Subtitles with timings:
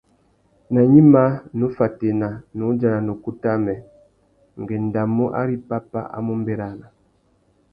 [0.73, 1.23] Nà gnïmá,
[1.53, 3.75] nnú fatēna, nnú udjana na ukutu amê:
[4.59, 6.87] ngu endamú ari pápá a mú bérana.